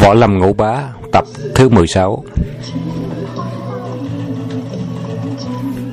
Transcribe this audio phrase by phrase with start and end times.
[0.00, 0.82] Võ Lâm Ngũ Bá,
[1.12, 1.24] Tập
[1.54, 2.24] thứ 16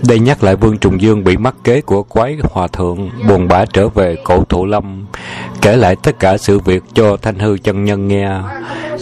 [0.07, 3.65] Đây nhắc lại Vương Trùng Dương bị mắc kế của quái hòa thượng, buồn bã
[3.65, 5.05] trở về cổ thụ lâm,
[5.61, 8.29] kể lại tất cả sự việc cho Thanh Hư chân nhân nghe.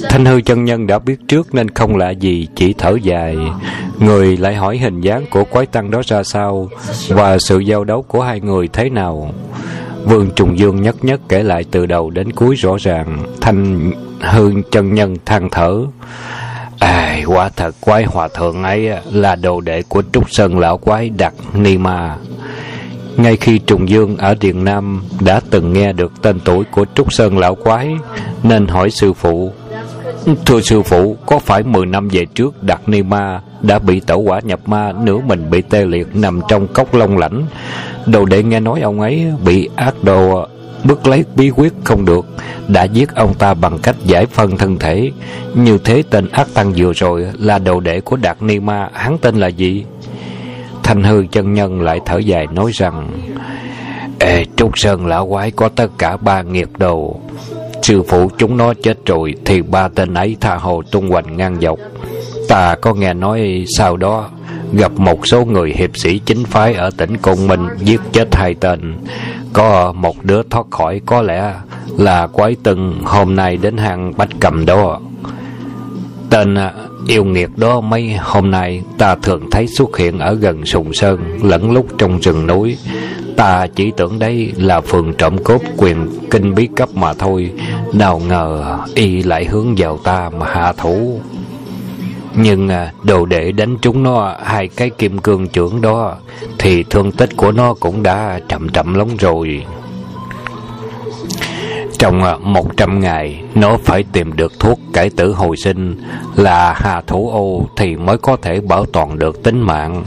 [0.09, 3.37] Thanh Hư chân nhân đã biết trước nên không lạ gì, chỉ thở dài.
[3.99, 6.69] Người lại hỏi hình dáng của quái tăng đó ra sao
[7.07, 9.33] và sự giao đấu của hai người thế nào.
[10.05, 13.91] Vương Trùng Dương nhất nhất kể lại từ đầu đến cuối rõ ràng Thanh
[14.21, 15.85] hương chân nhân than thở
[16.79, 21.09] À, quả thật quái hòa thượng ấy là đồ đệ của Trúc Sơn lão quái
[21.09, 22.17] Đặc Ni Ma.
[23.17, 27.13] Ngay khi Trùng Dương ở Điện Nam đã từng nghe được tên tuổi của Trúc
[27.13, 27.95] Sơn lão quái,
[28.43, 29.51] nên hỏi sư phụ.
[30.45, 34.19] Thưa sư phụ, có phải 10 năm về trước đạt Ni Ma đã bị tẩu
[34.21, 37.45] quả nhập ma, nửa mình bị tê liệt nằm trong cốc long lãnh?
[38.05, 40.47] Đồ đệ nghe nói ông ấy bị ác đồ
[40.83, 42.25] bức lấy bí quyết không được
[42.67, 45.11] đã giết ông ta bằng cách giải phân thân thể
[45.55, 49.17] như thế tên ác tăng vừa rồi là đồ đệ của đạt ni ma hắn
[49.17, 49.85] tên là gì
[50.83, 53.11] thanh hư chân nhân lại thở dài nói rằng
[54.19, 57.19] ê trúc sơn lão quái có tất cả ba nghiệt đồ
[57.89, 61.59] sư phụ chúng nó chết rồi thì ba tên ấy tha hồ tung hoành ngang
[61.61, 61.79] dọc
[62.49, 64.29] ta có nghe nói sau đó,
[64.73, 68.53] gặp một số người hiệp sĩ chính phái ở tỉnh Côn Minh giết chết hai
[68.53, 68.97] tên.
[69.53, 71.53] Có một đứa thoát khỏi, có lẽ
[71.97, 74.99] là quái từng hôm nay đến hàng Bách Cầm đó.
[76.29, 76.55] Tên
[77.07, 81.39] yêu nghiệt đó mấy hôm nay ta thường thấy xuất hiện ở gần Sùng Sơn,
[81.43, 82.77] lẫn lúc trong rừng núi.
[83.39, 87.51] Ta chỉ tưởng đây là phường trộm cốt quyền kinh bí cấp mà thôi.
[87.93, 91.19] Nào ngờ y lại hướng vào ta mà hạ thủ.
[92.35, 96.15] Nhưng à, đồ để đánh trúng nó hai cái kim cương trưởng đó
[96.57, 99.65] Thì thương tích của nó cũng đã chậm chậm lắm rồi
[101.99, 106.01] Trong à, một trăm ngày Nó phải tìm được thuốc cải tử hồi sinh
[106.35, 110.03] Là hà thủ ô Thì mới có thể bảo toàn được tính mạng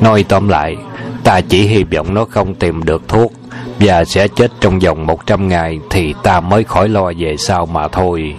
[0.00, 0.76] Nói tóm lại
[1.24, 3.32] Ta chỉ hy vọng nó không tìm được thuốc
[3.78, 7.66] Và sẽ chết trong vòng một trăm ngày Thì ta mới khỏi lo về sau
[7.66, 8.34] mà thôi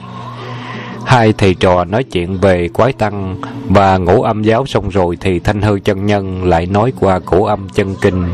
[1.06, 3.36] Hai thầy trò nói chuyện về quái tăng
[3.70, 7.44] và ngũ âm giáo xong rồi thì Thanh Hư chân nhân lại nói qua cổ
[7.44, 8.26] âm chân kinh.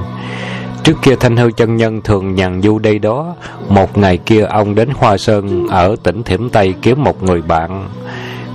[0.83, 3.35] Trước kia Thanh Hư chân nhân thường nhàn du đây đó,
[3.69, 7.89] một ngày kia ông đến Hoa Sơn ở tỉnh Thiểm Tây kiếm một người bạn.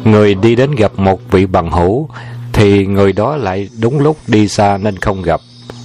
[0.04, 2.08] Người đi đến gặp một vị bằng hữu
[2.52, 5.40] thì người đó lại đúng lúc đi xa nên không gặp.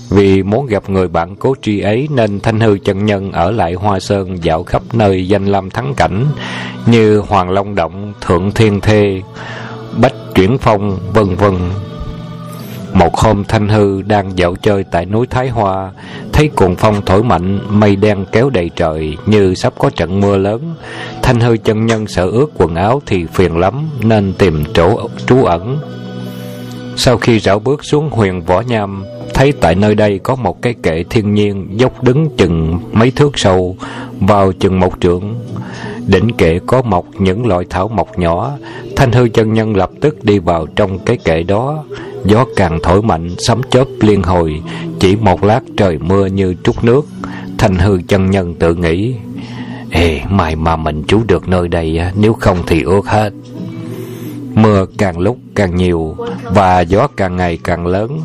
[0.10, 3.74] Vì muốn gặp người bạn cố tri ấy nên Thanh Hư chân nhân ở lại
[3.74, 6.26] Hoa Sơn dạo khắp nơi danh lam thắng cảnh
[6.86, 9.22] như Hoàng Long Động, Thượng Thiên Thê,
[10.02, 11.54] Bách Chuyển Phong, vân vân.
[12.94, 15.92] Một hôm Thanh Hư đang dạo chơi tại núi Thái Hoa,
[16.34, 20.38] thấy cuồng phong thổi mạnh, mây đen kéo đầy trời như sắp có trận mưa
[20.38, 20.76] lớn.
[21.22, 25.44] Thanh Hư chân nhân sợ ướt quần áo thì phiền lắm nên tìm chỗ trú
[25.44, 25.80] ẩn.
[26.96, 29.06] Sau khi rảo bước xuống huyền Võ Nham,
[29.38, 33.40] thấy tại nơi đây có một cái kệ thiên nhiên dốc đứng chừng mấy thước
[33.40, 33.76] sâu,
[34.20, 35.36] vào chừng một trượng.
[36.08, 38.52] Đỉnh kệ có mọc những loại thảo mộc nhỏ,
[38.96, 41.84] thanh hư chân nhân lập tức đi vào trong cái kệ đó.
[42.26, 44.62] Gió càng thổi mạnh, sấm chớp liên hồi,
[45.00, 47.06] chỉ một lát trời mưa như trút nước.
[47.58, 49.16] Thanh hư chân nhân tự nghĩ,
[49.92, 53.34] Ê, may mà mình trú được nơi đây, nếu không thì ước hết.
[54.54, 58.20] Mưa càng lúc càng nhiều và gió càng ngày càng lớn.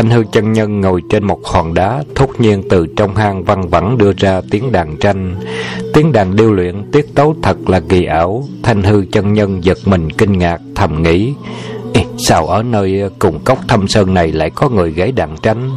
[0.00, 3.68] Thanh hư chân nhân ngồi trên một hòn đá, thốt nhiên từ trong hang văng
[3.68, 5.36] vẳng đưa ra tiếng đàn tranh.
[5.94, 8.44] Tiếng đàn điêu luyện, tiết tấu thật là kỳ ảo.
[8.62, 11.34] Thanh hư chân nhân giật mình kinh ngạc, thầm nghĩ.
[11.92, 15.70] Ê, sao ở nơi cùng cốc thâm sơn này lại có người gãy đàn tranh?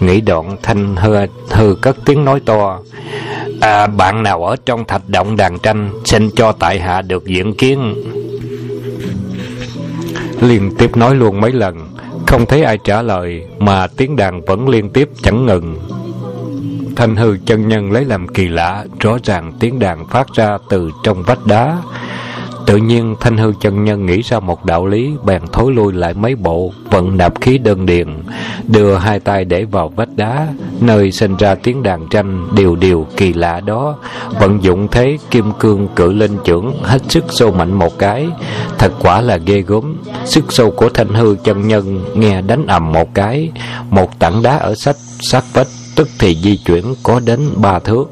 [0.00, 1.16] Nghĩ đoạn thanh hư,
[1.50, 2.78] hư cất tiếng nói to.
[3.60, 7.54] À, bạn nào ở trong thạch động đàn tranh, xin cho tại hạ được diễn
[7.54, 7.94] kiến
[10.40, 11.93] liên tiếp nói luôn mấy lần
[12.34, 15.78] không thấy ai trả lời, mà tiếng đàn vẫn liên tiếp chẳng ngừng.
[16.96, 20.90] Thanh hư chân nhân lấy làm kỳ lạ, rõ ràng tiếng đàn phát ra từ
[21.02, 21.78] trong vách đá.
[22.66, 26.14] Tự nhiên Thanh Hư chân nhân nghĩ ra một đạo lý, Bèn thối lui lại
[26.14, 28.08] mấy bộ, Vận nạp khí đơn điền,
[28.68, 30.48] Đưa hai tay để vào vách đá,
[30.80, 33.96] Nơi sinh ra tiếng đàn tranh, Điều điều kỳ lạ đó.
[34.40, 38.28] Vận dụng thế kim cương cự linh trưởng, Hết sức sâu mạnh một cái.
[38.78, 39.96] Thật quả là ghê gớm.
[40.24, 43.50] Sức sâu của Thanh Hư chân nhân Nghe đánh ầm một cái.
[43.90, 48.04] Một tảng đá ở sách, sát vách, Tức thì di chuyển có đến ba thước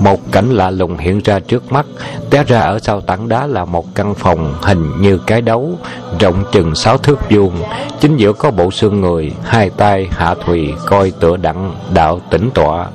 [0.00, 1.86] một cảnh lạ lùng hiện ra trước mắt
[2.30, 5.78] té ra ở sau tảng đá là một căn phòng hình như cái đấu
[6.20, 7.62] rộng chừng sáu thước vuông
[8.00, 12.50] chính giữa có bộ xương người hai tay hạ thùy coi tựa đặng đạo tĩnh
[12.54, 12.86] tọa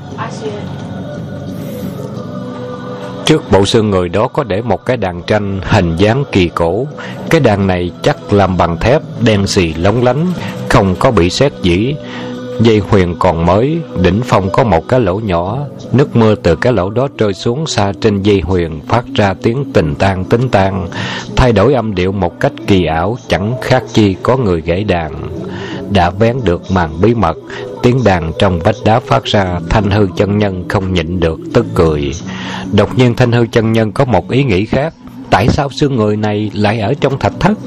[3.26, 6.88] Trước bộ xương người đó có để một cái đàn tranh hình dáng kỳ cổ.
[7.30, 10.28] Cái đàn này chắc làm bằng thép, đen xì lóng lánh,
[10.70, 11.96] không có bị xét dĩ.
[12.60, 15.60] Dây huyền còn mới, đỉnh phong có một cái lỗ nhỏ,
[15.92, 19.74] nước mưa từ cái lỗ đó rơi xuống xa trên dây huyền phát ra tiếng
[19.74, 20.88] tình tan tính tan,
[21.36, 25.14] thay đổi âm điệu một cách kỳ ảo, chẳng khác chi có người gãy đàn.
[25.92, 27.38] Đã vén được màn bí mật,
[27.84, 31.66] tiếng đàn trong vách đá phát ra, thanh hư chân nhân không nhịn được tức
[31.74, 32.12] cười.
[32.74, 34.94] Đột nhiên thanh hư chân nhân có một ý nghĩ khác,
[35.36, 37.58] tại sao xương người này lại ở trong thạch thất?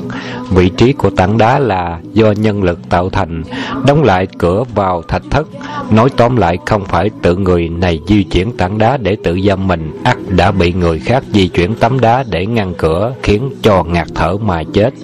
[0.51, 3.43] Vị trí của tảng đá là do nhân lực tạo thành.
[3.87, 5.49] Đóng lại cửa vào thạch thất.
[5.91, 9.67] Nói tóm lại, không phải tự người này di chuyển tảng đá để tự giam
[9.67, 10.01] mình.
[10.05, 14.07] Ắt đã bị người khác di chuyển tấm đá để ngăn cửa, khiến cho ngạt
[14.15, 14.95] thở mà chết.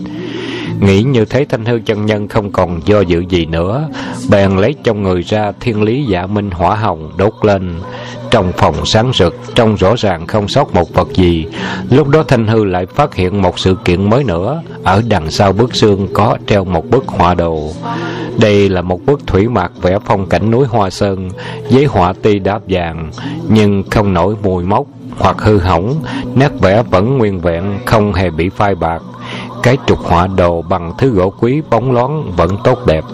[0.80, 3.88] Nghĩ như thế, thanh hư chân nhân không còn do dự gì nữa.
[4.30, 7.80] Bèn lấy trong người ra thiên lý dạ minh hỏa hồng đốt lên.
[8.34, 11.46] Trong phòng sáng rực Trông rõ ràng không sót một vật gì.
[11.90, 14.62] Lúc đó thanh hư lại phát hiện một sự kiện mới nữa.
[14.84, 17.70] Ở đằng sau bức xương có treo một bức họa đồ.
[18.40, 21.30] Đây là một bức thủy mạc vẽ phong cảnh núi Hoa Sơn
[21.68, 23.10] Giấy họa ti đáp vàng,
[23.48, 24.86] Nhưng không nổi mùi mốc
[25.18, 25.94] hoặc hư hỏng.
[26.34, 29.02] Nét vẽ vẫn nguyên vẹn, Không hề bị phai bạc
[29.62, 33.04] cái trục họa đồ bằng thứ gỗ quý bóng loáng vẫn tốt đẹp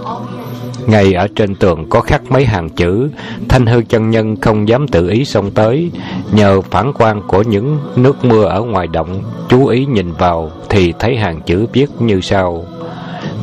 [0.87, 3.09] ngay ở trên tường có khắc mấy hàng chữ.
[3.49, 5.91] Thanh hư chân nhân không dám tự ý xông tới.
[6.33, 10.93] Nhờ phản quang của những nước mưa ở ngoài động, chú ý nhìn vào thì
[10.99, 12.65] thấy hàng chữ viết như sau.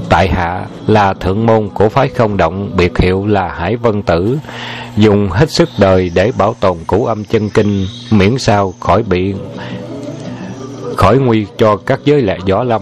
[0.09, 4.37] Tại hạ là thượng môn của phái không động, biệt hiệu là hải vân tử.
[4.97, 9.33] Dùng hết sức đời để bảo tồn củ âm chân kinh, miễn sao khỏi bị,
[10.95, 12.81] khỏi nguy cho các giới lệ võ lâm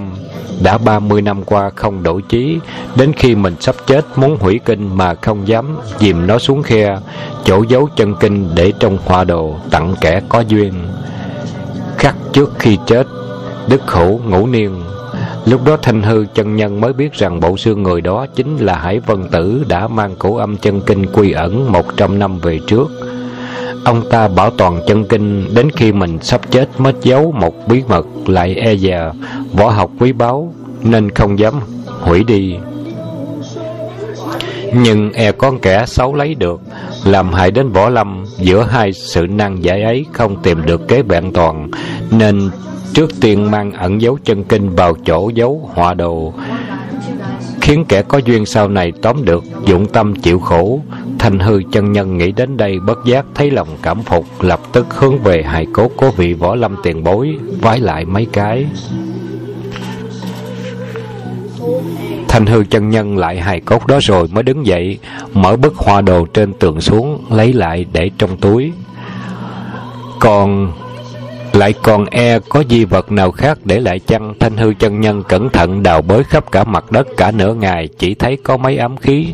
[0.63, 2.59] đã ba mươi năm qua không đổi chí,
[2.95, 6.97] đến khi mình sắp chết muốn hủy kinh mà không dám dìm nó xuống khe,
[7.45, 10.74] chỗ giấu chân kinh để trong hoa đồ tặng kẻ có duyên.
[11.97, 13.07] Khắc trước khi chết,
[13.68, 14.83] đức hữu ngũ niên,
[15.45, 18.75] lúc đó thanh hư chân nhân mới biết rằng bộ xương người đó chính là
[18.75, 22.59] hải vân tử đã mang cổ âm chân kinh quy ẩn một trăm năm về
[22.68, 22.92] trước.
[23.85, 27.83] Ông ta bảo toàn chân kinh đến khi mình sắp chết mất giấu một bí
[27.87, 28.99] mật lại e dè,
[29.53, 31.53] võ học quý báu, nên không dám
[32.01, 32.55] hủy đi.
[34.73, 36.61] Nhưng e con kẻ xấu lấy được,
[37.03, 41.01] làm hại đến võ lâm, giữa hai sự năng giải ấy không tìm được kế
[41.01, 41.71] vẹn toàn,
[42.11, 42.49] nên
[42.93, 46.33] trước tiên mang ẩn dấu chân kinh vào chỗ giấu họa đồ
[47.65, 50.81] khiến kẻ có duyên sau này tóm được, dụng tâm chịu khổ.
[51.19, 54.85] Thanh hư chân nhân nghĩ đến đây bất giác thấy lòng cảm phục, lập tức
[54.89, 58.65] hướng về hài cốt của vị võ lâm tiền bối, vái lại mấy cái.
[62.27, 65.00] Thanh hư chân nhân lại hài cốt đó rồi mới đứng dậy,
[65.33, 68.71] mở bức hoa đồ trên tường xuống, lấy lại để trong túi.
[70.19, 70.71] Còn
[71.56, 74.34] lại còn e có di vật nào khác để lại chăng?
[74.40, 77.90] Thanh hư chân nhân cẩn thận đào bới khắp cả mặt đất cả nửa ngày,
[77.98, 79.28] chỉ thấy có mấy ám khí.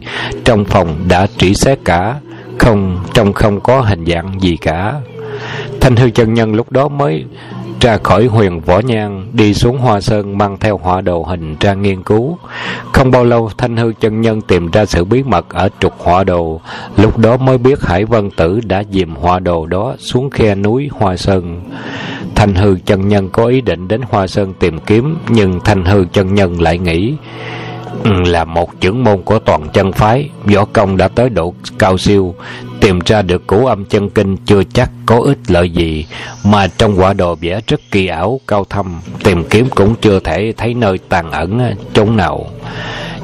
[0.45, 2.15] Trong phòng đã trĩ xét cả,
[2.59, 4.93] không, trong không có hình dạng gì cả.
[5.81, 7.25] Thanh hư chân nhân lúc đó mới
[7.81, 11.73] ra khỏi huyền võ nhang, đi xuống hoa sơn mang theo họa đồ hình ra
[11.73, 12.37] nghiên cứu.
[12.93, 16.23] Không bao lâu, thanh hư chân nhân tìm ra sự bí mật ở trục họa
[16.23, 16.61] đồ.
[16.97, 20.89] Lúc đó mới biết hải vân tử đã dìm họa đồ đó xuống khe núi
[20.91, 21.61] hoa sơn.
[22.35, 26.05] Thanh hư chân nhân có ý định đến hoa sơn tìm kiếm, nhưng thanh hư
[26.13, 27.13] chân nhân lại nghĩ
[28.03, 31.97] ừ, là một trưởng môn của toàn chân phái, võ công đã tới độ cao
[31.97, 32.35] siêu
[32.81, 36.05] tìm ra được cổ âm chân kinh chưa chắc có ích lợi gì,
[36.43, 40.53] mà trong quả đồ vẽ rất kỳ ảo, cao thâm, tìm kiếm cũng chưa thể
[40.57, 42.45] thấy nơi tàn ẩn ờ, chốn nào.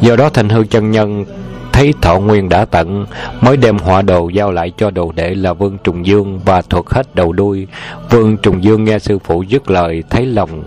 [0.01, 1.25] Do đó thành hư chân nhân
[1.71, 3.05] thấy thọ nguyên đã tận,
[3.41, 6.85] mới đem họa đồ giao lại cho đồ đệ là vương trùng dương và thuật
[6.87, 7.67] hết đầu đuôi.
[8.09, 10.63] Vương trùng dương nghe sư phụ dứt lời, thấy lòng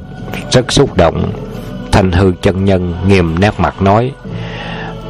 [0.51, 1.33] rất xúc động.
[1.93, 4.13] Thành hư chân nhân nghiêm nét mặt nói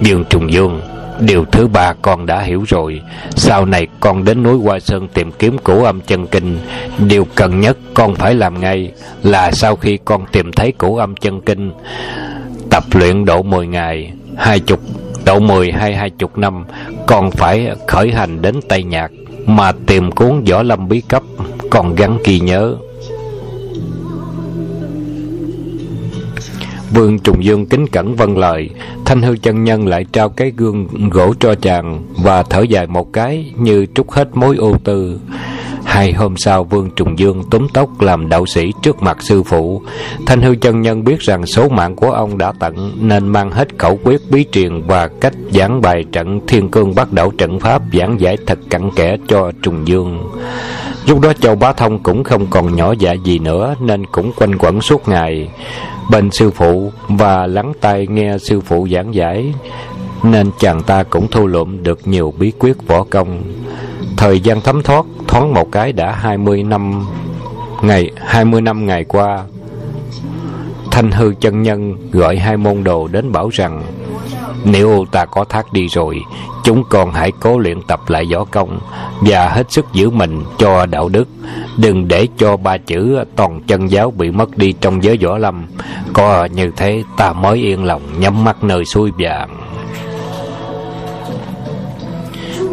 [0.00, 0.80] Dương Trùng Dương
[1.20, 3.00] Điều thứ ba con đã hiểu rồi.
[3.30, 6.58] Sau này con đến núi Hoa Sơn tìm kiếm cổ âm chân kinh.
[6.98, 11.16] Điều cần nhất con phải làm ngay Là sau khi con tìm thấy cổ âm
[11.16, 11.72] chân kinh,
[12.70, 14.80] Tập luyện độ 10 ngày, hai chục,
[15.24, 16.64] Độ 10 hay hai chục năm,
[17.06, 19.10] Con phải khởi hành đến Tây Nhạc
[19.46, 21.22] Mà tìm cuốn võ lâm bí cấp,
[21.70, 22.76] Còn gắn ghi nhớ.
[26.94, 28.70] Vương Trùng Dương kính cẩn vâng lời,
[29.04, 33.12] Thanh hư chân nhân lại trao cái gương gỗ cho chàng Và thở dài một
[33.12, 35.20] cái Như trút hết mối ưu tư.
[35.84, 39.82] Hai hôm sau, Vương Trùng Dương túm tóc làm đạo sĩ trước mặt sư phụ.
[40.26, 43.68] Thanh hư chân nhân biết rằng số mạng của ông đã tận, Nên mang hết
[43.78, 47.82] khẩu quyết bí truyền Và cách giảng bài trận thiên cương bắt đầu trận pháp
[47.92, 50.30] Giảng giải thật cặn kẽ cho Trùng Dương.
[51.06, 54.58] Lúc đó Châu Bá Thông cũng không còn nhỏ dạ gì nữa, Nên cũng quanh
[54.58, 55.48] quẩn suốt ngày.
[56.10, 59.54] Bên sư phụ và lắng tai nghe sư phụ giảng giải,
[60.22, 63.42] Nên chàng ta cũng thu lượm được nhiều bí quyết võ công.
[64.16, 67.06] Thời gian thấm thoát, thoáng một cái đã hai mươi năm,
[67.82, 69.44] ngày, hai mươi năm ngày qua,
[70.90, 73.82] Thanh hư chân nhân gọi hai môn đồ đến bảo rằng,
[74.64, 76.20] Nếu ta có thác đi rồi
[76.64, 78.80] Chúng còn hãy cố luyện tập lại võ công
[79.20, 81.28] Và hết sức giữ mình cho đạo đức.
[81.76, 85.66] Đừng để cho ba chữ toàn chân giáo bị mất đi trong giới võ lâm.
[86.12, 89.56] Có như thế ta mới yên lòng nhắm mắt nơi xuôi vàng.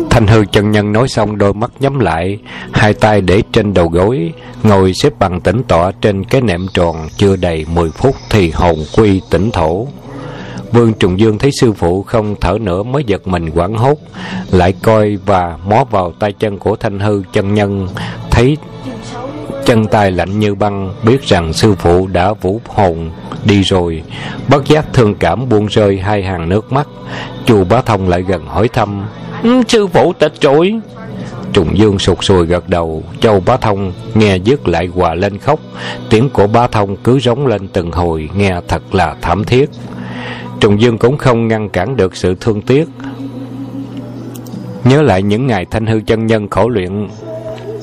[0.09, 2.39] Thanh hư chân nhân nói xong đôi mắt nhắm lại,
[2.73, 7.07] Hai tay để trên đầu gối, Ngồi xếp bằng tĩnh tọa trên cái nệm tròn
[7.17, 9.87] Chưa đầy 10 phút thì hồn quy tỉnh thổ.
[10.71, 13.97] Vương Trùng Dương thấy sư phụ không thở nữa mới giật mình quảng hốt,
[14.51, 17.87] Lại coi và mó vào tay chân của thanh hư chân nhân,
[18.31, 18.57] Thấy
[19.65, 23.09] chân tay lạnh như băng, Biết rằng sư phụ đã vũ hồn
[23.45, 24.03] đi rồi.
[24.49, 26.87] Bất giác thương cảm buông rơi hai hàng nước mắt.
[27.45, 29.05] Chu bá thông lại gần hỏi thăm
[29.43, 30.79] ừ, Sư phụ tịch rồi?
[31.53, 33.03] Trùng Dương sụt sùi gật đầu.
[33.21, 35.59] Châu Bá Thông nghe dứt lại hòa lên khóc.
[36.09, 39.69] Tiếng của Bá Thông cứ rống lên từng hồi, Nghe thật là thảm thiết.
[40.59, 42.85] Trùng Dương cũng không ngăn cản được sự thương tiếc.
[44.83, 47.07] Nhớ lại những ngày thanh hư chân nhân khổ luyện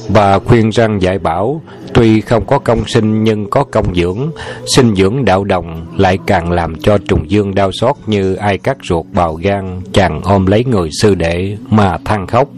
[0.08, 1.62] Và khuyên răng dạy bảo
[1.94, 4.30] Tuy không có công sinh nhưng có công dưỡng,
[4.66, 8.76] Sinh dưỡng đạo đồng Lại càng làm cho Trùng Dương đau xót Như ai cắt
[8.82, 12.48] ruột bào gan, Chàng ôm lấy người sư đệ Mà than khóc.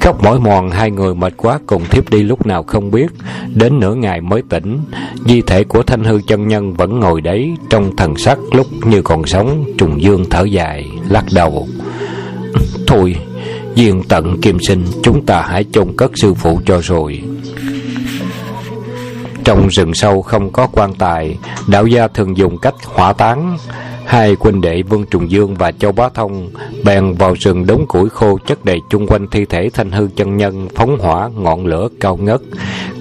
[0.00, 3.06] Khóc mỏi mòn, hai người mệt quá cùng thiếp đi lúc nào không biết.
[3.54, 4.80] Đến nửa ngày mới tỉnh,
[5.26, 9.02] Di thể của thanh hư chân nhân vẫn ngồi đấy Trong thần sắc lúc như
[9.02, 11.68] còn sống, Trùng dương thở dài, Lắc đầu.
[12.86, 13.16] Thôi,
[13.74, 17.22] Duyên tận kim sinh, Chúng ta hãy chôn cất sư phụ cho rồi.
[19.44, 23.58] Trong rừng sâu không có quan tài Đạo gia thường dùng cách hỏa táng
[24.06, 26.50] Hai huynh đệ Vương Trùng Dương và Châu Bá Thông
[26.84, 30.36] bèn vào rừng đống củi khô chất đầy chung quanh thi thể thanh hư chân
[30.36, 32.40] nhân phóng hỏa ngọn lửa cao ngất.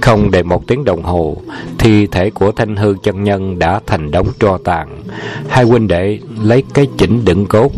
[0.01, 1.37] Không đầy một tiếng đồng hồ,
[1.77, 5.03] thi thể của thanh hư chân nhân đã thành đống tro tàn.
[5.49, 7.71] Hai huynh đệ lấy cái chỉnh đựng cốt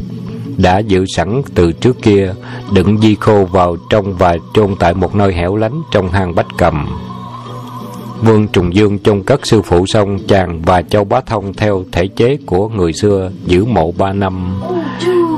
[0.58, 2.34] đã giữ sẵn từ trước kia,
[2.74, 6.48] đựng di khô vào trong và chôn tại một nơi hẻo lánh trong hang bách
[6.58, 6.88] cầm.
[8.26, 12.08] Vương Trùng Dương chôn cất sư phụ xong chàng và Châu Bá Thông theo thể
[12.08, 14.62] chế của người xưa giữ mộ ba năm.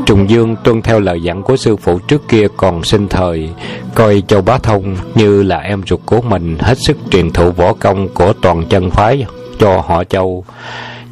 [0.06, 3.50] Trùng Dương tuân theo lời dặn của sư phụ trước kia còn sinh thời,
[3.96, 7.74] coi Châu Bá Thông như là em ruột của mình hết sức truyền thụ võ
[7.74, 9.26] công của toàn chân phái
[9.60, 10.46] cho họ Châu.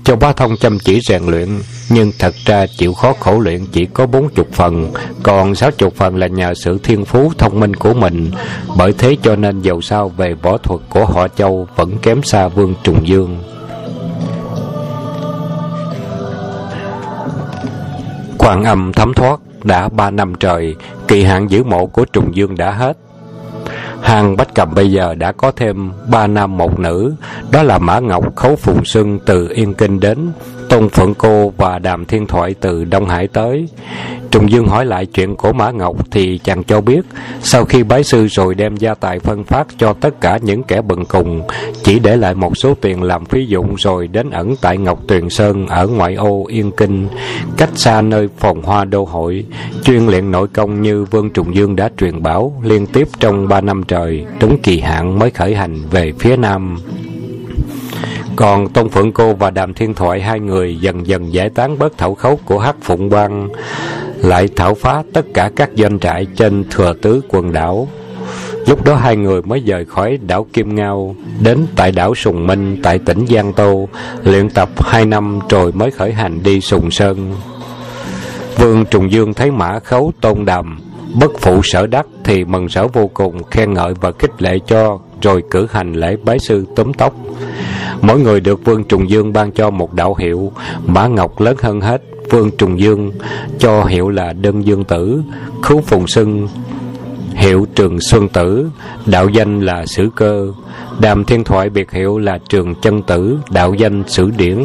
[0.05, 1.49] Châu Bá Thông chăm chỉ rèn luyện,
[1.89, 4.91] nhưng thật ra chịu khó khổ luyện chỉ có bốn chục phần,
[5.23, 8.31] còn sáu chục phần là nhờ sự thiên phú thông minh của mình.
[8.77, 12.47] Bởi thế cho nên dầu sao về võ thuật của họ Châu vẫn kém xa
[12.47, 13.43] Vương Trùng Dương.
[18.37, 20.75] Quan âm thấm thoát đã ba năm trời,
[21.07, 22.97] kỳ hạn giữ mộ của Trùng Dương đã hết.
[24.05, 27.13] Hàng Bách Cầm bây giờ đã có thêm ba nam một nữ,
[27.51, 30.31] đó là Mã Ngọc Khấu Phùng Xuân từ Yên Kinh đến,
[30.69, 33.67] Tôn Phượng Cô và Đàm Thiên Thoại từ Đông Hải tới.
[34.31, 37.01] Trùng Dương hỏi lại chuyện của Mã Ngọc thì chàng cho biết,
[37.41, 40.81] sau khi bái sư rồi đem gia tài phân phát cho tất cả những kẻ
[40.81, 41.41] bần cùng,
[41.83, 45.29] chỉ để lại một số tiền làm phí dụng rồi đến ẩn tại Ngọc Tuyền
[45.29, 47.07] Sơn ở ngoại ô Yên Kinh,
[47.57, 49.45] cách xa nơi phòng hoa đô hội,
[49.83, 53.61] chuyên luyện nội công như Vương Trùng Dương đã truyền bảo liên tiếp trong ba
[53.61, 56.77] năm trời, đúng kỳ hạn mới khởi hành về phía Nam.
[58.35, 61.97] Còn Tôn Phượng Cô và Đàm Thiên Thoại hai người dần dần giải tán bớt
[61.97, 63.49] thảo khấu của Hắc Phụng Bang,
[64.17, 67.87] lại thảo phá tất cả các doanh trại trên thừa tứ quần đảo.
[68.67, 72.79] Lúc đó hai người mới rời khỏi đảo Kim Ngao, đến tại đảo Sùng Minh
[72.83, 73.87] tại tỉnh Giang Tô,
[74.23, 77.35] luyện tập hai năm rồi mới khởi hành đi Sùng Sơn.
[78.57, 80.79] Vương Trùng Dương thấy mã khấu tôn đàm,
[81.13, 84.99] bất phụ sở đắc thì mừng sở vô cùng, khen ngợi và khích lệ cho,
[85.21, 87.13] rồi cử hành lễ bái sư túm tóc.
[88.07, 90.51] Mỗi người được Vương Trùng Dương ban cho một đạo hiệu,
[90.85, 93.11] Mã Ngọc lớn hơn hết, Vương Trùng Dương
[93.59, 95.21] cho hiệu là Đơn Dương Tử,
[95.63, 96.47] Khú Phùng Sưng
[97.35, 98.69] hiệu Trường Xuân Tử,
[99.05, 100.47] đạo danh là Sử Cơ,
[100.99, 104.63] Đàm Thiên Thoại biệt hiệu là Trường Chân Tử, đạo danh Sử Điển.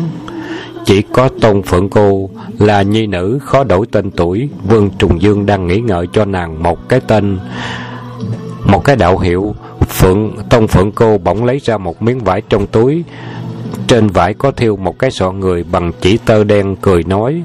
[0.85, 5.47] Chỉ có Tôn Phượng Cô là nhi nữ khó đổi tên tuổi, Vương Trùng Dương
[5.47, 7.39] đang nghĩ ngợi cho nàng một cái tên,
[8.65, 9.55] một cái đạo hiệu
[9.91, 13.05] Phượng Tông Phượng cô bỗng lấy ra một miếng vải trong túi
[13.87, 17.43] Trên vải có thiêu một cái sọ người bằng chỉ tơ đen cười nói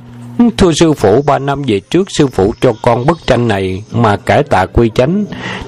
[0.57, 4.17] Thưa sư phụ, ba năm về trước sư phụ cho con bức tranh này mà
[4.17, 5.25] cải tạ quy chánh.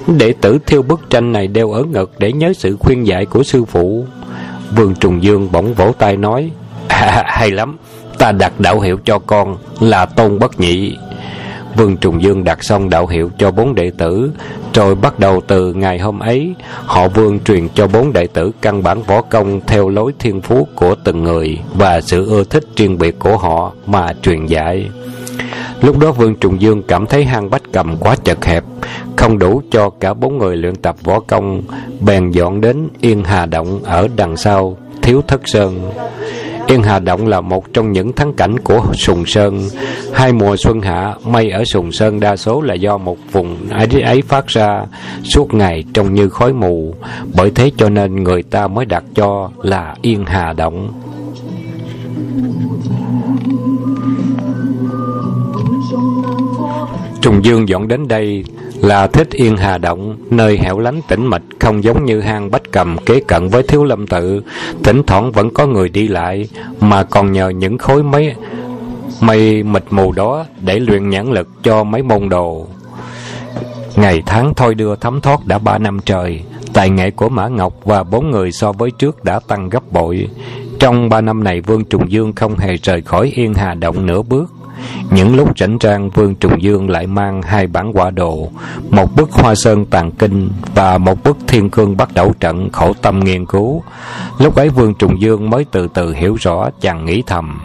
[0.08, 3.44] Đệ tử thiêu bức tranh này đeo ở ngực để nhớ sự khuyên dạy của
[3.44, 4.06] sư phụ.
[4.76, 6.52] Vương Trùng Dương bỗng vỗ tay nói,
[6.88, 7.78] à, hay lắm,
[8.18, 10.98] ta đặt đạo hiệu cho con là Tôn Bất Nhị.
[11.78, 14.32] Vương Trùng Dương đặt xong đạo hiệu cho bốn đệ tử,
[14.74, 16.56] rồi bắt đầu từ ngày hôm ấy,
[16.86, 20.68] họ Vương truyền cho bốn đệ tử căn bản võ công theo lối thiên phú
[20.76, 24.90] của từng người và sự ưa thích riêng biệt của họ mà truyền dạy.
[25.82, 28.64] Lúc đó Vương Trùng Dương cảm thấy hang bách cầm quá chật hẹp,
[29.16, 31.62] không đủ cho cả bốn người luyện tập võ công,
[32.00, 35.92] bèn dọn đến Yên Hà Động ở đằng sau Thiếu Thất Sơn.
[36.68, 39.70] Yên Hà Động là một trong những thắng cảnh của Sùng Sơn.
[40.14, 44.02] Hai mùa xuân hạ, mây ở Sùng Sơn đa số là do một vùng ấy,
[44.02, 44.86] ấy phát ra
[45.24, 46.96] suốt ngày trông như khói mù.
[47.36, 50.94] Bởi thế cho nên người ta mới đặt cho là Yên Hà Động.
[57.22, 58.44] Trùng Dương dọn đến đây
[58.82, 62.72] là thích yên hà động, nơi hẻo lánh tĩnh mịch không giống như hang bách
[62.72, 64.42] cầm kế cận với thiếu lâm tự,
[64.84, 68.36] thỉnh thoảng vẫn có người đi lại, mà còn nhờ những khối mấy
[69.22, 72.68] mây mịt mù đó để luyện nhãn lực cho mấy môn đồ.
[73.96, 76.42] Ngày tháng thôi đưa thấm thoát đã ba năm trời,
[76.74, 80.28] tài nghệ của Mã Ngọc và bốn người so với trước đã tăng gấp bội.
[80.80, 84.22] Trong ba năm này Vương Trùng Dương không hề rời khỏi Yên Hà Động nửa
[84.22, 84.54] bước.
[85.12, 88.50] Những lúc rảnh trang Vương Trùng Dương lại mang hai bản quả đồ
[88.90, 92.94] Một bức hoa sơn tàn kinh Và một bức thiên cương bắt đầu trận khổ
[93.02, 93.84] tâm nghiên cứu.
[94.38, 97.60] Lúc ấy Vương Trùng Dương mới từ từ hiểu rõ chàng nghĩ thầm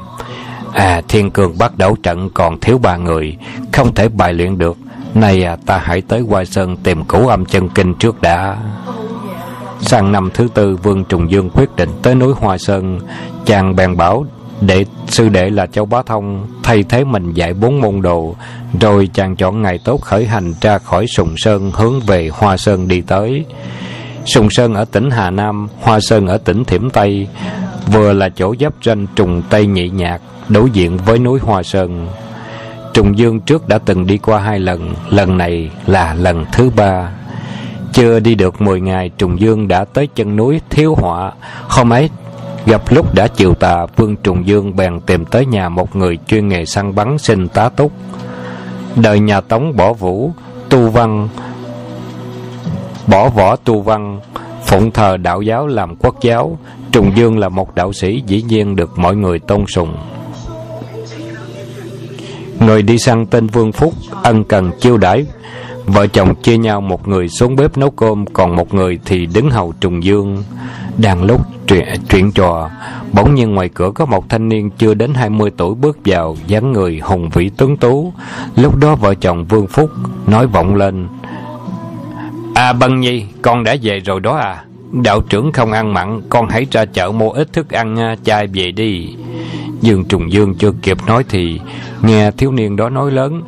[0.73, 3.37] À thiên cương bắt đầu trận còn thiếu ba người
[3.73, 4.77] Không thể bài luyện được.
[5.15, 8.57] Này à, ta hãy tới Hoa Sơn tìm cửu âm chân kinh trước đã.
[9.81, 13.01] Sang năm thứ tư Vương Trùng Dương quyết định tới núi Hoa Sơn.
[13.45, 14.27] Chàng bèn bảo
[14.67, 18.37] Đệ sư đệ là Châu Bá Thông thay thế mình dạy bốn môn đồ,
[18.81, 22.89] rồi chàng chọn ngày tốt khởi hành ra khỏi Sùng Sơn hướng về Hoa Sơn
[22.89, 23.45] đi tới.
[24.25, 27.29] Sùng Sơn ở tỉnh Hà Nam, Hoa Sơn ở tỉnh Thiểm Tây,
[27.87, 32.09] vừa là chỗ giáp ranh trùng Tây Nhị Nhạc, đối diện với núi Hoa Sơn.
[32.95, 37.11] Trùng Dương trước đã từng đi qua hai lần, lần này là lần thứ ba.
[37.93, 41.33] Chưa đi được 10 ngày, Trùng Dương đã tới chân núi Thiếu Họa.
[41.69, 42.11] Hôm ấy,
[42.67, 46.49] Gặp lúc đã chiều tà, Vương Trùng Dương bèn tìm tới nhà một người chuyên
[46.49, 47.93] nghề săn bắn xin tá túc.
[48.97, 50.31] Đời nhà Tống bỏ vũ,
[50.69, 51.29] tu văn,
[53.07, 54.21] bỏ võ tu văn,
[54.65, 56.59] phụng thờ đạo giáo làm quốc giáo.
[56.93, 59.97] Trùng Dương là một đạo sĩ dĩ nhiên được mọi người tôn sùng.
[62.61, 65.27] Người đi săn tên Vương Phúc, ân cần chiêu đãi
[65.87, 69.51] Vợ chồng chia nhau một người xuống bếp nấu cơm Còn một người thì đứng
[69.51, 70.45] hầu trùng dương
[70.99, 72.71] đang lúc chuyện, chuyện trò
[73.13, 76.73] Bỗng nhiên ngoài cửa có một thanh niên chưa đến 20 tuổi bước vào dáng
[76.73, 78.13] người hùng vĩ tuấn tú.
[78.57, 79.91] Lúc đó vợ chồng Vương Phúc
[80.27, 81.09] nói vọng lên
[82.55, 84.65] À Bân Nhi con đã về rồi đó à.
[84.93, 88.47] Đạo trưởng không ăn mặn Con hãy ra chợ mua ít thức ăn à, chai
[88.47, 89.09] về đi.
[89.81, 91.61] Dương Trùng Dương chưa kịp nói thì
[92.03, 93.43] Nghe thiếu niên đó nói lớn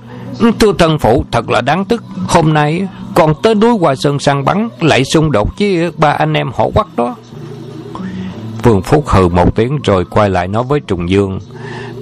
[0.60, 2.04] Thưa thân phụ thật là đáng tức.
[2.28, 6.34] Hôm nay con tới núi Hoa Sơn săn bắn Lại xung đột với ba anh
[6.34, 7.16] em họ quắc đó.
[8.64, 11.38] Vương Phúc hừ một tiếng rồi quay lại nói với Trùng Dương.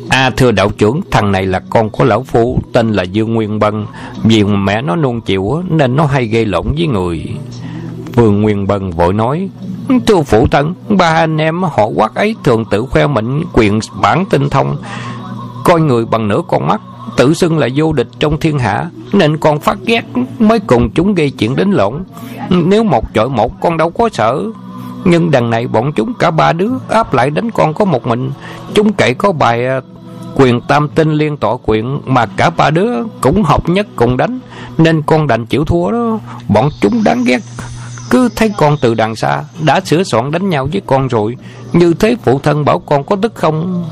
[0.08, 3.58] À thưa đạo trưởng, Thằng này là con của lão phu Tên là Dương Nguyên
[3.58, 3.86] Bân.
[4.24, 7.24] Vì mẹ nó nuông chịu Nên nó hay gây lộn với người.
[8.14, 9.48] Vương Nguyên Bân vội nói,
[10.06, 14.24] Thưa phụ thân Ba anh em họ quát ấy thường tự khoe mình Quyền bản
[14.30, 14.76] tinh thông.
[15.64, 16.80] Coi người bằng nửa con mắt,
[17.16, 20.04] tự xưng là vô địch trong thiên hạ, nên con phát ghét
[20.38, 21.94] mới cùng chúng gây chuyện đến lộn.
[22.50, 24.44] Nếu một chọi một, con đâu có sợ
[25.04, 28.30] nhưng đằng này bọn chúng cả ba đứa áp lại đánh con có một mình.
[28.74, 29.80] Chúng cậy có bài à,
[30.34, 34.40] quyền tam tinh liên tọa quyền mà cả ba đứa cũng hợp nhất cùng đánh.
[34.78, 36.18] Nên con đành chịu thua đó.
[36.48, 37.40] Bọn chúng đáng ghét.
[38.10, 41.36] Cứ thấy con từ đằng xa đã sửa soạn đánh nhau với con rồi.
[41.72, 43.84] Như thế phụ thân bảo con có tức không?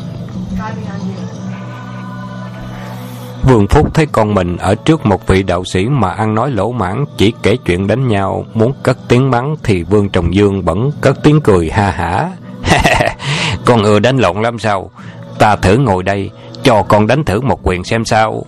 [3.45, 6.73] Vương Phúc thấy con mình ở trước một vị đạo sĩ mà ăn nói lỗ
[6.73, 10.91] mãn chỉ kể chuyện đánh nhau, muốn cất tiếng mắng thì Vương Trọng Dương vẫn
[11.01, 12.31] cất tiếng cười ha hả.
[13.65, 14.91] con ưa đánh lộn lắm sao?
[15.39, 16.31] Ta thử ngồi đây,
[16.63, 18.45] cho con đánh thử một quyền xem sao.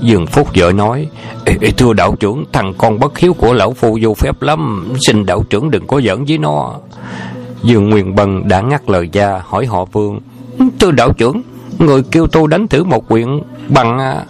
[0.00, 1.08] Dương Phúc vợ nói,
[1.44, 5.26] Ê, thưa đạo trưởng, thằng con bất hiếu của lão phu vô phép lắm, xin
[5.26, 6.74] đạo trưởng đừng có giỡn với nó.
[7.62, 10.20] Dương Nguyên Bân đã ngắt lời ra hỏi họ Vương,
[10.80, 11.42] Thưa đạo trưởng,
[11.80, 14.24] người kêu tôi đánh thử một quyền bằng à,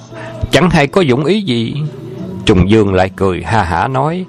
[0.51, 1.75] chẳng hay có dụng ý gì.
[2.45, 4.25] Trùng Dương lại cười ha hả nói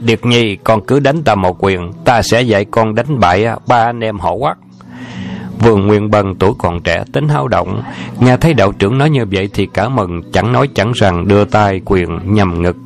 [0.00, 3.56] Điệt Nhi con cứ đánh ta một quyền Ta sẽ dạy con đánh bại à,
[3.66, 4.58] ba anh em họ quắc
[5.62, 7.82] Vương Nguyên Bân tuổi còn trẻ tính hao động.
[8.20, 11.44] Nghe thấy đạo trưởng nói như vậy thì cả mừng Chẳng nói chẳng rằng đưa
[11.44, 12.76] tay quyền nhằm ngực.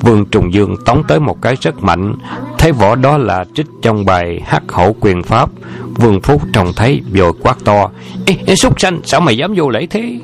[0.00, 2.14] Vương Trùng Dương tống tới một cái rất mạnh
[2.58, 5.50] Thấy võ đó là trích trong bài hắc hổ quyền pháp.
[5.94, 7.90] Vương Phúc trông thấy vội quát to
[8.26, 10.18] Ê, ê súc sanh sao mày dám vô lễ thế?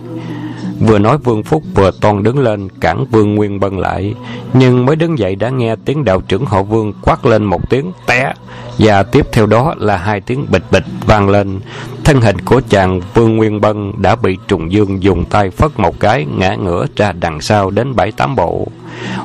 [0.80, 4.14] Vừa nói Vương Phúc vừa toàn đứng lên, cản Vương Nguyên Bân lại.
[4.52, 7.92] Nhưng mới đứng dậy đã nghe tiếng đạo trưởng họ Vương quát lên một tiếng,
[8.06, 8.32] té!
[8.78, 11.60] Và tiếp theo đó là hai tiếng bịch bịch vang lên.
[12.04, 16.00] Thân hình của chàng Vương Nguyên Bân đã bị Trùng Dương dùng tay phất một
[16.00, 18.66] cái, ngã ngửa ra đằng sau đến bảy tám bộ.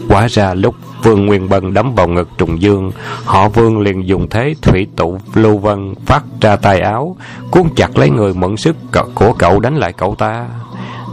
[0.09, 2.91] Quả ra lúc Vương Nguyên Bân đấm vào ngực Trùng Dương,
[3.25, 7.15] Họ Vương liền dùng thế thủy tụ lưu vân phát ra tay áo,
[7.51, 8.75] Cuốn chặt lấy người mẫn sức
[9.15, 10.47] của cậu đánh lại cậu ta.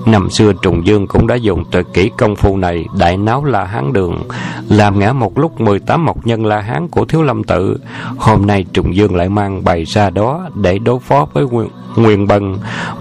[0.07, 3.64] Năm xưa Trùng Dương cũng đã dùng tuyệt kỹ công phu này đại náo La
[3.64, 4.23] Hán đường,
[4.69, 7.77] làm ngã một lúc 18 mộc nhân La Hán của Thiếu Lâm Tự.
[8.17, 12.27] Hôm nay Trùng Dương lại mang bày ra đó để đối phó với Nguyên, Nguyên
[12.27, 12.57] Bân.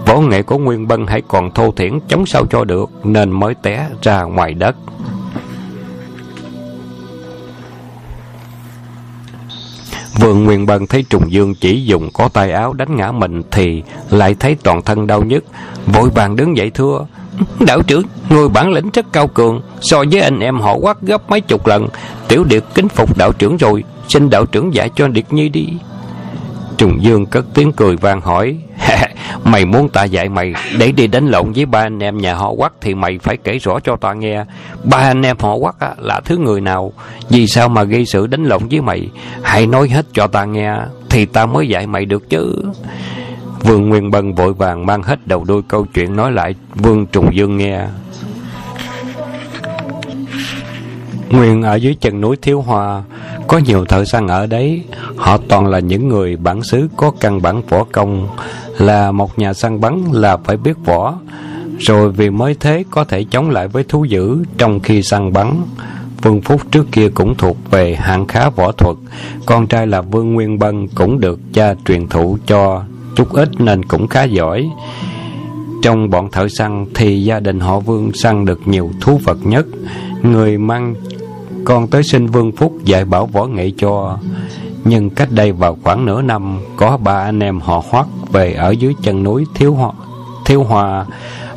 [0.06, 3.54] Võ nghệ của Nguyên Bân hãy còn thô thiển chống sao cho được nên mới
[3.54, 4.76] té ra ngoài đất.
[10.20, 13.82] Vương Nguyên Bân thấy Trùng Dương chỉ dùng có tay áo đánh ngã mình thì
[14.10, 15.44] lại thấy toàn thân đau nhức,
[15.86, 17.06] vội vàng đứng dậy thưa.
[17.66, 21.30] Đạo trưởng, người bản lĩnh rất cao cường, so với anh em họ quát gấp
[21.30, 21.86] mấy chục lần.
[22.28, 25.68] Tiểu điệp kính phục đạo trưởng rồi, xin đạo trưởng dạy cho Điệt Nhi đi.
[26.76, 28.56] Trùng Dương cất tiếng cười vang hỏi
[29.44, 32.54] Mày muốn ta dạy mày Để đi đánh lộn với ba anh em nhà họ
[32.54, 34.44] quắc Thì mày phải kể rõ cho ta nghe.
[34.84, 36.92] Ba anh em họ quắc là thứ người nào?
[37.28, 39.08] Vì sao mà gây sự đánh lộn với mày?
[39.42, 40.76] Hãy nói hết cho ta nghe
[41.10, 42.62] Thì ta mới dạy mày được chứ.
[43.64, 46.54] Vương Nguyên Bân vội vàng mang hết đầu đuôi câu chuyện nói lại.
[46.74, 47.80] Vương Trùng Dương nghe.
[51.30, 53.02] Nguyên ở dưới chân núi Thiếu Hoa,
[53.48, 54.84] có nhiều thợ săn ở đấy.
[55.16, 58.28] Họ toàn là những người bản xứ có căn bản võ công.
[58.78, 61.14] Là một nhà săn bắn là phải biết võ,
[61.78, 65.62] Rồi vì mới thế có thể chống lại với thú dữ trong khi săn bắn.
[66.22, 68.96] Vương Phúc trước kia cũng thuộc về hạng khá võ thuật,
[69.46, 72.82] Con trai là Vương Nguyên Bân cũng được cha truyền thụ cho
[73.16, 74.70] chút ít nên cũng khá giỏi.
[75.82, 79.66] Trong bọn thợ săn thì gia đình họ Vương săn được nhiều thú vật nhất.
[80.22, 80.94] Người mang
[81.64, 84.18] con tới xin Vương Phúc dạy bảo võ nghệ cho.
[84.84, 88.70] Nhưng cách đây vào khoảng nửa năm Có ba anh em họ Hoắc về ở
[88.70, 89.92] dưới chân núi Thiếu Hoa,
[90.44, 91.06] Thiếu Hòa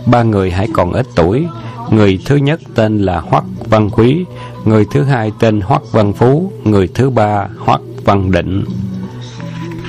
[0.06, 1.48] Ba người hãy còn ít tuổi.
[1.90, 4.26] Người thứ nhất tên là Hoắc Văn Quý
[4.66, 8.66] Người thứ hai tên Hoắc Văn Phú Người thứ ba Hoắc Văn Định.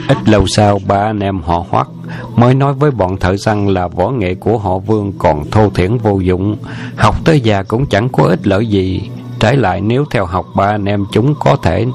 [0.08, 1.88] Ít lâu sau ba anh em họ Hoắc
[2.36, 5.98] mới nói với bọn thợ săn là võ nghệ của họ Vương còn thô thiển
[5.98, 6.56] vô dụng,
[6.96, 9.10] học tới già cũng chẳng có ích lợi gì.
[9.40, 11.86] Trái lại nếu theo học ba anh em chúng có thể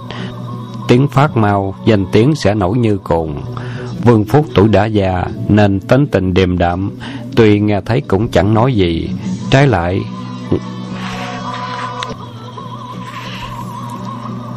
[0.87, 3.35] tiếng phát mau, danh tiếng sẽ nổi như cồn.
[4.03, 6.91] Vương Phúc tuổi đã già nên tính tình điềm đạm,
[7.35, 9.09] tuy nghe thấy cũng chẳng nói gì.
[9.49, 10.01] Trái lại,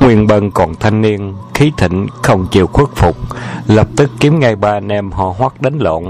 [0.00, 3.16] Nguyên Bân còn thanh niên, khí thịnh, không chịu khuất phục,
[3.66, 6.04] lập tức kiếm ngay ba anh em họ hoắc đánh lộn.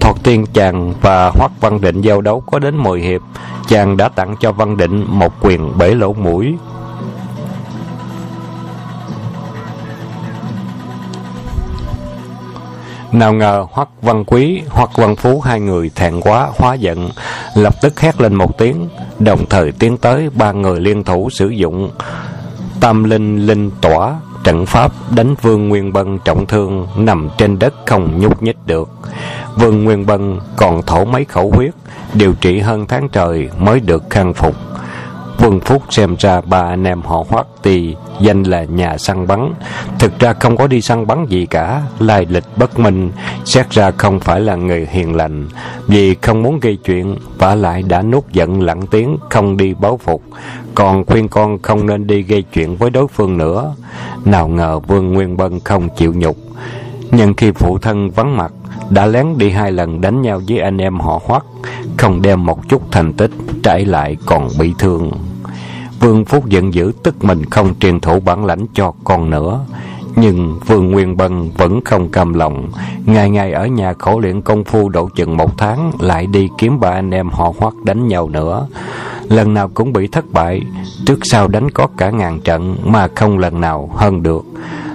[0.00, 3.20] Thọt tiên chàng và hoắc văn định giao đấu có đến 10 hiệp,
[3.68, 6.54] chàng đã tặng cho văn định một quyền bể lỗ mũi.
[13.12, 17.10] Nào ngờ Hoắc Văn Quý, Hoắc Văn Phú hai người thẹn quá, hóa giận,
[17.54, 21.48] lập tức hét lên một tiếng, đồng thời tiến tới ba người liên thủ sử
[21.48, 21.90] dụng
[22.80, 27.74] Tam linh linh tỏa trận pháp đánh Vương Nguyên Bân trọng thương nằm trên đất
[27.86, 28.88] không nhúc nhích được.
[29.56, 31.74] Vương Nguyên Bân còn thổ mấy khẩu huyết,
[32.14, 34.56] điều trị hơn tháng trời mới được khang phục.
[35.40, 39.54] Vương Phúc xem ra ba anh em họ hoắc tì danh là nhà săn bắn.
[39.98, 43.10] Thực ra không có đi săn bắn gì cả, lai lịch bất minh,
[43.44, 45.48] xét ra không phải là người hiền lành.
[45.86, 49.96] Vì không muốn gây chuyện, vả lại đã nuốt giận lặng tiếng, không đi báo
[49.96, 50.22] phục.
[50.74, 53.74] Còn khuyên con không nên đi gây chuyện với đối phương nữa.
[54.24, 56.36] Nào ngờ vương nguyên bân không chịu nhục.
[57.10, 58.52] Nhưng khi phụ thân vắng mặt,
[58.90, 61.44] đã lén đi hai lần đánh nhau với anh em họ hoắc,
[61.96, 63.30] không đem một chút thành tích
[63.62, 65.10] trái lại còn bị thương.
[66.00, 69.60] Vương Phúc giận dữ tức mình không truyền thụ bản lãnh cho con nữa.
[70.16, 72.68] Nhưng Vương Nguyên Bân vẫn không cam lòng.
[73.06, 76.80] Ngày ngày ở nhà khổ luyện công phu độ chừng một tháng, lại đi kiếm
[76.80, 78.66] ba anh em họ hoắc đánh nhau nữa.
[79.28, 80.62] Lần nào cũng bị thất bại,
[81.06, 84.44] trước sau đánh có cả ngàn trận mà không lần nào hơn được.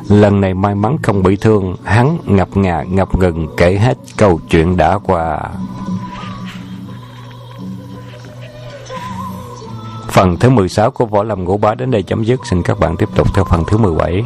[0.10, 4.40] Lần này may mắn không bị thương, hắn ngập ngà ngập ngừng kể hết câu
[4.50, 5.40] chuyện đã qua.
[10.16, 12.40] Phần thứ 16 của Võ Lâm Ngũ Bá đến đây chấm dứt.
[12.50, 14.24] Xin các bạn tiếp tục theo phần thứ 17.